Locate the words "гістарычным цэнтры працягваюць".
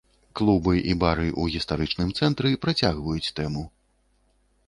1.57-3.33